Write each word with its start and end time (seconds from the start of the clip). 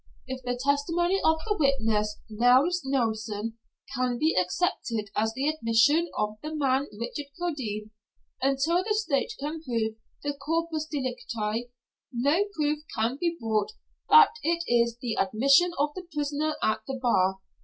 If 0.25 0.41
the 0.41 0.59
testimony 0.59 1.21
of 1.23 1.41
the 1.45 1.55
witness 1.59 2.17
Nels 2.27 2.81
Nelson 2.83 3.59
can 3.93 4.17
be 4.17 4.35
accepted 4.35 5.11
as 5.15 5.35
the 5.35 5.47
admission 5.47 6.09
of 6.17 6.37
the 6.41 6.55
man 6.55 6.87
Richard 6.99 7.27
Kildene, 7.39 7.91
until 8.41 8.83
the 8.83 8.95
State 8.95 9.33
can 9.39 9.61
prove 9.61 9.93
the 10.23 10.33
corpus 10.33 10.87
delicti, 10.87 11.69
no 12.11 12.45
proof 12.55 12.79
can 12.97 13.19
be 13.21 13.37
brought 13.39 13.73
that 14.09 14.31
it 14.41 14.63
is 14.67 14.97
the 14.97 15.19
admission 15.19 15.71
of 15.77 15.91
the 15.93 16.07
prisoner 16.11 16.55
at 16.63 16.79
the 16.87 16.97
bar. 16.99 17.39